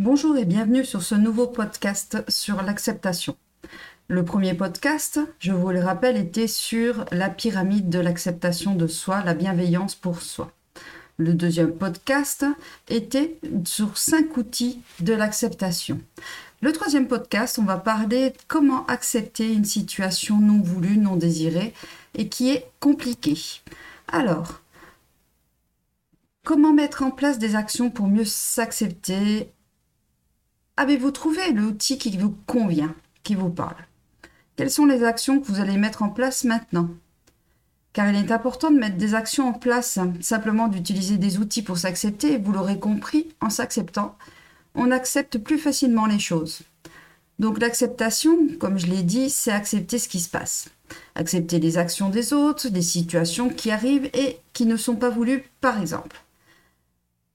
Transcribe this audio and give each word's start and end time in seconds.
Bonjour 0.00 0.36
et 0.36 0.44
bienvenue 0.44 0.84
sur 0.84 1.04
ce 1.04 1.14
nouveau 1.14 1.46
podcast 1.46 2.24
sur 2.28 2.60
l'acceptation. 2.62 3.36
Le 4.08 4.24
premier 4.24 4.52
podcast, 4.52 5.20
je 5.38 5.52
vous 5.52 5.70
le 5.70 5.78
rappelle, 5.78 6.16
était 6.16 6.48
sur 6.48 7.04
la 7.12 7.30
pyramide 7.30 7.90
de 7.90 8.00
l'acceptation 8.00 8.74
de 8.74 8.88
soi, 8.88 9.22
la 9.22 9.34
bienveillance 9.34 9.94
pour 9.94 10.20
soi. 10.20 10.50
Le 11.16 11.32
deuxième 11.32 11.70
podcast 11.70 12.44
était 12.88 13.38
sur 13.64 13.96
cinq 13.96 14.36
outils 14.36 14.82
de 14.98 15.12
l'acceptation. 15.12 16.00
Le 16.60 16.72
troisième 16.72 17.06
podcast, 17.06 17.60
on 17.60 17.64
va 17.64 17.78
parler 17.78 18.30
de 18.30 18.36
comment 18.48 18.84
accepter 18.86 19.52
une 19.52 19.64
situation 19.64 20.40
non 20.40 20.60
voulue, 20.60 20.98
non 20.98 21.14
désirée 21.14 21.72
et 22.16 22.28
qui 22.28 22.50
est 22.50 22.66
compliquée. 22.80 23.38
Alors, 24.08 24.60
comment 26.42 26.72
mettre 26.72 27.04
en 27.04 27.12
place 27.12 27.38
des 27.38 27.54
actions 27.54 27.90
pour 27.90 28.08
mieux 28.08 28.24
s'accepter 28.24 29.53
Avez-vous 30.76 31.12
trouvé 31.12 31.52
l'outil 31.52 31.98
qui 31.98 32.16
vous 32.16 32.36
convient, 32.46 32.96
qui 33.22 33.36
vous 33.36 33.48
parle? 33.48 33.76
Quelles 34.56 34.72
sont 34.72 34.86
les 34.86 35.04
actions 35.04 35.38
que 35.38 35.46
vous 35.46 35.60
allez 35.60 35.76
mettre 35.76 36.02
en 36.02 36.08
place 36.08 36.42
maintenant? 36.42 36.88
Car 37.92 38.10
il 38.10 38.16
est 38.16 38.32
important 38.32 38.72
de 38.72 38.78
mettre 38.78 38.96
des 38.96 39.14
actions 39.14 39.46
en 39.46 39.52
place, 39.52 40.00
simplement 40.20 40.66
d'utiliser 40.66 41.16
des 41.16 41.38
outils 41.38 41.62
pour 41.62 41.78
s'accepter, 41.78 42.38
vous 42.38 42.50
l'aurez 42.50 42.80
compris, 42.80 43.28
en 43.40 43.50
s'acceptant, 43.50 44.18
on 44.74 44.90
accepte 44.90 45.38
plus 45.38 45.58
facilement 45.58 46.06
les 46.06 46.18
choses. 46.18 46.62
Donc 47.38 47.60
l'acceptation, 47.60 48.36
comme 48.58 48.76
je 48.76 48.88
l'ai 48.88 49.04
dit, 49.04 49.30
c'est 49.30 49.52
accepter 49.52 50.00
ce 50.00 50.08
qui 50.08 50.18
se 50.18 50.28
passe. 50.28 50.70
Accepter 51.14 51.60
les 51.60 51.78
actions 51.78 52.10
des 52.10 52.32
autres, 52.32 52.68
des 52.68 52.82
situations 52.82 53.48
qui 53.48 53.70
arrivent 53.70 54.10
et 54.12 54.38
qui 54.52 54.66
ne 54.66 54.76
sont 54.76 54.96
pas 54.96 55.10
voulues, 55.10 55.44
par 55.60 55.80
exemple. 55.80 56.20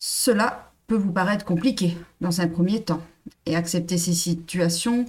Cela 0.00 0.72
peut 0.88 0.96
vous 0.96 1.12
paraître 1.12 1.44
compliqué 1.44 1.96
dans 2.20 2.40
un 2.40 2.48
premier 2.48 2.82
temps 2.82 3.02
et 3.46 3.56
accepter 3.56 3.98
ces 3.98 4.12
situations 4.12 5.06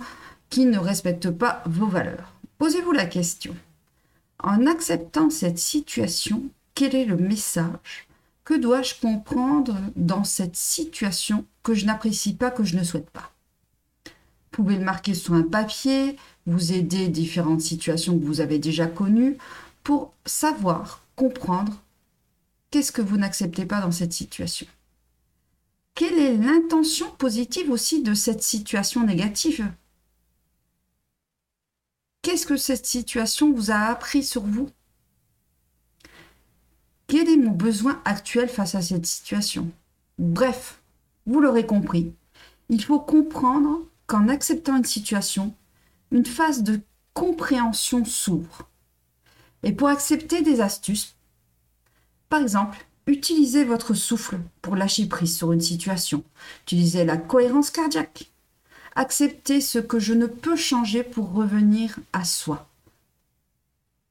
qui 0.49 0.65
ne 0.65 0.77
respectent 0.77 1.31
pas 1.31 1.63
vos 1.66 1.88
valeurs. 1.88 2.33
Posez-vous 2.57 2.91
la 2.91 3.05
question. 3.05 3.55
En 4.41 4.66
acceptant 4.66 5.30
cette 5.30 5.59
situation, 5.59 6.44
quel 6.75 6.95
est 6.95 7.05
le 7.05 7.17
message 7.17 8.07
Que 8.45 8.53
dois-je 8.53 8.95
comprendre 9.02 9.75
dans 9.95 10.23
cette 10.23 10.55
situation 10.55 11.45
que 11.61 11.73
je 11.73 11.85
n'apprécie 11.85 12.33
pas, 12.33 12.52
que 12.52 12.63
je 12.63 12.77
ne 12.77 12.83
souhaite 12.83 13.09
pas? 13.09 13.31
Vous 14.05 14.63
pouvez 14.63 14.77
le 14.77 14.83
marquer 14.83 15.13
sur 15.13 15.33
un 15.33 15.44
papier, 15.44 16.17
vous 16.45 16.73
aider 16.73 17.07
différentes 17.07 17.61
situations 17.61 18.17
que 18.17 18.25
vous 18.25 18.41
avez 18.41 18.59
déjà 18.59 18.88
connues 18.88 19.38
pour 19.83 20.13
savoir, 20.25 21.03
comprendre 21.16 21.81
qu'est-ce 22.72 22.91
que 22.91 23.01
vous 23.01 23.17
n'acceptez 23.17 23.66
pas 23.66 23.81
dans 23.81 23.91
cette 23.91 24.13
situation. 24.13 24.67
Quelle 26.00 26.17
est 26.17 26.38
l'intention 26.38 27.11
positive 27.17 27.69
aussi 27.69 28.02
de 28.02 28.14
cette 28.14 28.42
situation 28.42 29.05
négative? 29.05 29.69
Qu'est-ce 32.22 32.45
que 32.45 32.56
cette 32.56 32.86
situation 32.86 33.52
vous 33.52 33.69
a 33.69 33.75
appris 33.75 34.23
sur 34.23 34.44
vous? 34.44 34.69
Quel 37.08 37.28
est 37.28 37.36
mon 37.36 37.52
besoin 37.52 38.02
actuel 38.06 38.47
face 38.47 38.75
à 38.75 38.81
cette 38.81 39.06
situation? 39.06 39.69
Bref, 40.17 40.81
vous 41.25 41.41
l'aurez 41.41 41.66
compris, 41.66 42.13
il 42.69 42.81
faut 42.81 43.02
comprendre 43.02 43.86
qu'en 44.08 44.30
acceptant 44.30 44.78
une 44.78 44.86
situation, 44.86 45.53
une 46.13 46.25
phase 46.25 46.63
de 46.63 46.80
compréhension 47.13 48.06
s'ouvre. 48.06 48.69
Et 49.63 49.73
pour 49.73 49.89
accepter 49.89 50.44
des 50.44 50.61
astuces, 50.61 51.17
par 52.30 52.39
exemple, 52.39 52.88
Utilisez 53.09 53.63
votre 53.63 53.95
souffle 53.95 54.39
pour 54.61 54.75
lâcher 54.75 55.07
prise 55.07 55.35
sur 55.35 55.52
une 55.52 55.61
situation. 55.61 56.23
Utilisez 56.61 57.05
la 57.05 57.17
cohérence 57.17 57.71
cardiaque. 57.71 58.29
Acceptez 58.95 59.61
ce 59.61 59.79
que 59.79 59.97
je 59.97 60.13
ne 60.13 60.27
peux 60.27 60.55
changer 60.55 61.01
pour 61.01 61.33
revenir 61.33 61.97
à 62.13 62.23
soi. 62.23 62.69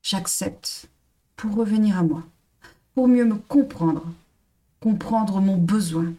J'accepte 0.03 0.89
pour 1.37 1.55
revenir 1.55 1.97
à 1.97 2.03
moi, 2.03 2.25
pour 2.97 3.07
mieux 3.07 3.25
me 3.25 3.37
comprendre, 3.37 4.05
comprendre 4.81 5.41
mon 5.41 5.57
besoin. 5.57 6.13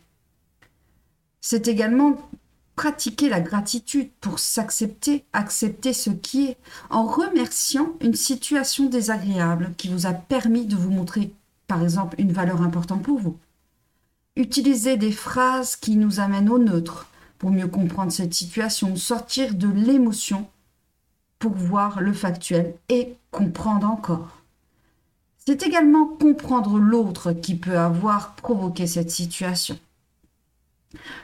C'est 1.42 1.68
également 1.68 2.30
pratiquer 2.78 3.28
la 3.28 3.42
gratitude 3.42 4.10
pour 4.22 4.40
s'accepter, 4.40 5.26
accepter 5.34 5.92
ce 5.92 6.12
qui 6.12 6.46
est, 6.46 6.58
en 6.90 7.06
remerciant 7.06 7.90
une 8.00 8.16
situation 8.16 8.86
désagréable 8.86 9.74
qui 9.76 9.90
vous 9.90 10.06
a 10.06 10.14
permis 10.14 10.66
de 10.66 10.78
vous 10.78 10.92
montrer 10.92 11.34
par 11.70 11.84
exemple, 11.84 12.16
une 12.18 12.34
valeur 12.34 12.64
importante 12.64 13.04
pour 13.04 13.20
vous. 13.20 13.38
Utilisez 14.36 14.98
des 14.98 15.12
phrases 15.12 15.76
qui 15.76 15.96
nous 15.96 16.20
amènent 16.20 16.50
au 16.50 16.58
neutre 16.58 17.08
pour 17.38 17.52
mieux 17.52 17.68
comprendre 17.68 18.12
cette 18.12 18.34
situation, 18.34 18.96
sortir 18.96 19.54
de 19.54 19.68
l'émotion 19.68 20.50
pour 21.38 21.54
voir 21.54 22.02
le 22.02 22.12
factuel 22.12 22.74
et 22.90 23.16
comprendre 23.30 23.88
encore. 23.88 24.42
C'est 25.46 25.62
également 25.62 26.06
comprendre 26.06 26.80
l'autre 26.80 27.34
qui 27.34 27.56
peut 27.56 27.78
avoir 27.78 28.36
provoqué 28.36 28.88
cette 28.88 29.12
situation. 29.12 29.80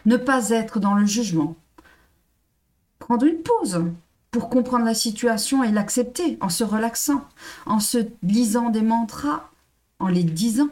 Ne 0.06 0.17
pas 0.17 0.51
être 0.51 0.79
dans 0.79 0.94
le 0.94 1.07
jugement. 1.07 1.56
Prendre 3.00 3.25
une 3.25 3.41
pause 3.41 3.83
pour 4.29 4.50
comprendre 4.50 4.85
la 4.85 4.94
situation 4.94 5.63
et 5.63 5.72
l'accepter 5.72 6.38
en 6.39 6.50
se 6.50 6.63
relaxant, 6.63 7.25
en 7.66 7.79
se 7.79 7.97
lisant 8.22 8.69
des 8.69 8.83
mantras 8.83 9.50
en 10.06 10.10
les 10.10 10.24
disant, 10.24 10.70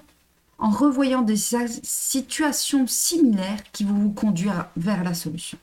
en 0.60 0.70
revoyant 0.70 1.24
des 1.24 1.38
situations 1.38 2.86
similaires 2.86 3.64
qui 3.72 3.84
vont 3.84 3.96
vous 3.96 4.12
conduire 4.12 4.70
vers 4.78 5.04
la 5.04 5.16
solution. 5.16 5.58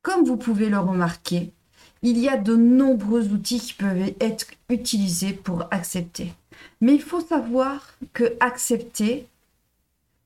Comme 0.00 0.24
vous 0.24 0.38
pouvez 0.38 0.70
le 0.70 0.78
remarquer, 0.78 1.52
il 2.00 2.16
y 2.18 2.30
a 2.30 2.38
de 2.38 2.56
nombreux 2.56 3.28
outils 3.28 3.60
qui 3.60 3.74
peuvent 3.74 4.14
être 4.18 4.46
utilisés 4.70 5.34
pour 5.34 5.66
accepter. 5.70 6.32
Mais 6.80 6.94
il 6.94 7.02
faut 7.02 7.20
savoir 7.20 7.94
que 8.14 8.34
accepter, 8.40 9.28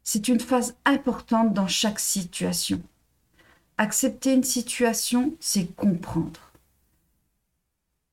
c'est 0.05 0.28
une 0.28 0.41
phase 0.41 0.77
importante 0.84 1.53
dans 1.53 1.67
chaque 1.67 1.99
situation. 1.99 2.81
Accepter 3.78 4.34
une 4.34 4.45
situation, 4.45 5.34
c'est 5.41 5.75
comprendre. 5.75 6.53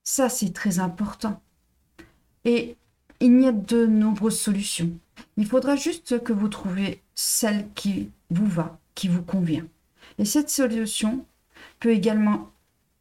Ça, 0.04 0.30
c'est 0.30 0.54
très 0.54 0.80
important. 0.80 1.40
Et 2.44 2.76
il 3.20 3.42
y 3.42 3.48
a 3.48 3.52
de 3.52 3.86
nombreuses 3.86 4.40
solutions. 4.40 4.92
Il 5.38 5.48
faudra 5.48 5.76
juste 5.76 6.24
que 6.24 6.34
vous 6.34 6.50
trouviez 6.50 7.02
celle 7.16 7.68
qui 7.74 8.12
vous 8.30 8.48
va, 8.48 8.80
qui 8.96 9.08
vous 9.08 9.24
convient. 9.24 9.66
Et 10.20 10.26
cette 10.26 10.50
solution 10.50 11.26
peut 11.80 11.92
également 11.92 12.52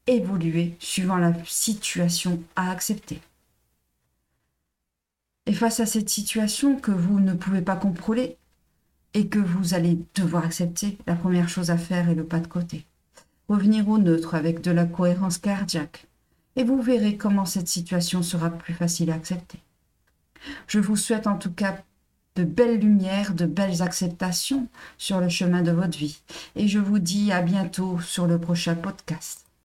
évoluer 0.06 0.76
suivant 0.78 1.16
la 1.16 1.32
situation 1.44 2.42
à 2.54 2.70
accepter. 2.70 3.20
Et 5.46 5.52
face 5.52 5.80
à 5.80 5.86
cette 5.86 6.08
situation 6.08 6.76
que 6.76 6.90
vous 6.90 7.20
ne 7.20 7.34
pouvez 7.34 7.62
pas 7.62 7.76
contrôler 7.76 8.36
et 9.14 9.28
que 9.28 9.38
vous 9.38 9.74
allez 9.74 9.98
devoir 10.14 10.44
accepter, 10.44 10.98
la 11.06 11.14
première 11.14 11.48
chose 11.48 11.70
à 11.70 11.78
faire 11.78 12.08
est 12.08 12.14
le 12.14 12.24
pas 12.24 12.40
de 12.40 12.48
côté. 12.48 12.84
Revenir 13.48 13.88
au 13.88 13.98
neutre 13.98 14.34
avec 14.34 14.60
de 14.60 14.72
la 14.72 14.86
cohérence 14.86 15.38
cardiaque. 15.38 16.06
Et 16.56 16.64
vous 16.64 16.82
verrez 16.82 17.16
comment 17.16 17.44
cette 17.44 17.68
situation 17.68 18.22
sera 18.22 18.50
plus 18.50 18.74
facile 18.74 19.10
à 19.10 19.14
accepter. 19.14 19.58
Je 20.66 20.78
vous 20.78 20.96
souhaite 20.96 21.26
en 21.26 21.36
tout 21.36 21.52
cas 21.52 21.78
de 22.36 22.44
belles 22.44 22.78
lumières, 22.78 23.34
de 23.34 23.46
belles 23.46 23.82
acceptations 23.82 24.68
sur 24.98 25.20
le 25.20 25.28
chemin 25.28 25.62
de 25.62 25.72
votre 25.72 25.96
vie. 25.98 26.20
Et 26.54 26.68
je 26.68 26.78
vous 26.78 26.98
dis 26.98 27.32
à 27.32 27.40
bientôt 27.42 27.98
sur 28.00 28.26
le 28.26 28.38
prochain 28.38 28.74
podcast. 28.74 29.45